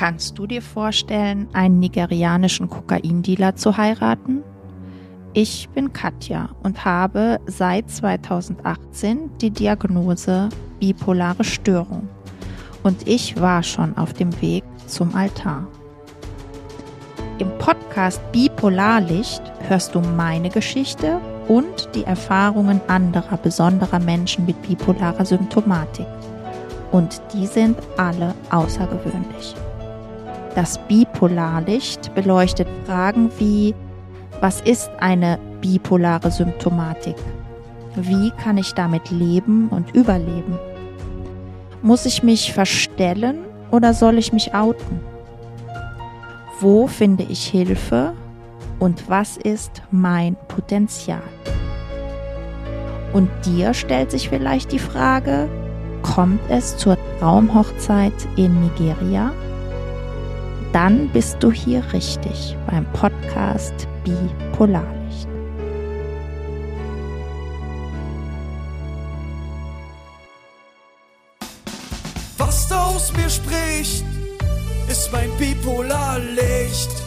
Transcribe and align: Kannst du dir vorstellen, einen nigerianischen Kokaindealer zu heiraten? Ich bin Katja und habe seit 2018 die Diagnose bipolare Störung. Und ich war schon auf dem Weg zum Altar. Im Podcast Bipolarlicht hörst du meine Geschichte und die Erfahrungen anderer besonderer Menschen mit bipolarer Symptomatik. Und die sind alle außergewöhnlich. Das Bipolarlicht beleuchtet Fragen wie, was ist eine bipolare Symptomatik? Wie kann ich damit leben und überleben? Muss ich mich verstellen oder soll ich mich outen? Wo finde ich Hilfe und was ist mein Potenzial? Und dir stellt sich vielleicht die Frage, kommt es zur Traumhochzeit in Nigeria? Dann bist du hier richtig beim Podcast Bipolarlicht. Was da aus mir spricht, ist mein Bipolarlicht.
Kannst 0.00 0.38
du 0.38 0.46
dir 0.46 0.62
vorstellen, 0.62 1.46
einen 1.52 1.78
nigerianischen 1.78 2.70
Kokaindealer 2.70 3.56
zu 3.56 3.76
heiraten? 3.76 4.42
Ich 5.34 5.68
bin 5.74 5.92
Katja 5.92 6.48
und 6.62 6.86
habe 6.86 7.38
seit 7.44 7.90
2018 7.90 9.30
die 9.42 9.50
Diagnose 9.50 10.48
bipolare 10.78 11.44
Störung. 11.44 12.08
Und 12.82 13.06
ich 13.06 13.38
war 13.42 13.62
schon 13.62 13.94
auf 13.98 14.14
dem 14.14 14.40
Weg 14.40 14.64
zum 14.86 15.14
Altar. 15.14 15.66
Im 17.36 17.50
Podcast 17.58 18.22
Bipolarlicht 18.32 19.42
hörst 19.68 19.94
du 19.94 20.00
meine 20.00 20.48
Geschichte 20.48 21.20
und 21.46 21.90
die 21.94 22.04
Erfahrungen 22.04 22.80
anderer 22.88 23.36
besonderer 23.36 23.98
Menschen 23.98 24.46
mit 24.46 24.62
bipolarer 24.62 25.26
Symptomatik. 25.26 26.06
Und 26.90 27.20
die 27.34 27.46
sind 27.46 27.76
alle 27.98 28.34
außergewöhnlich. 28.48 29.54
Das 30.54 30.78
Bipolarlicht 30.88 32.14
beleuchtet 32.14 32.68
Fragen 32.86 33.30
wie, 33.38 33.74
was 34.40 34.60
ist 34.62 34.90
eine 34.98 35.38
bipolare 35.60 36.30
Symptomatik? 36.30 37.16
Wie 37.94 38.30
kann 38.42 38.58
ich 38.58 38.72
damit 38.72 39.10
leben 39.10 39.68
und 39.68 39.94
überleben? 39.94 40.58
Muss 41.82 42.06
ich 42.06 42.22
mich 42.22 42.52
verstellen 42.52 43.38
oder 43.70 43.94
soll 43.94 44.18
ich 44.18 44.32
mich 44.32 44.54
outen? 44.54 45.00
Wo 46.60 46.86
finde 46.86 47.24
ich 47.24 47.46
Hilfe 47.46 48.12
und 48.78 49.08
was 49.08 49.36
ist 49.36 49.82
mein 49.90 50.36
Potenzial? 50.48 51.22
Und 53.12 53.28
dir 53.44 53.74
stellt 53.74 54.10
sich 54.10 54.28
vielleicht 54.28 54.72
die 54.72 54.78
Frage, 54.78 55.48
kommt 56.02 56.40
es 56.48 56.76
zur 56.76 56.96
Traumhochzeit 57.18 58.12
in 58.36 58.60
Nigeria? 58.60 59.32
Dann 60.72 61.08
bist 61.08 61.36
du 61.40 61.50
hier 61.50 61.82
richtig 61.92 62.56
beim 62.70 62.84
Podcast 62.92 63.88
Bipolarlicht. 64.04 65.28
Was 72.38 72.68
da 72.68 72.86
aus 72.86 73.12
mir 73.16 73.28
spricht, 73.28 74.04
ist 74.88 75.12
mein 75.12 75.30
Bipolarlicht. 75.38 76.99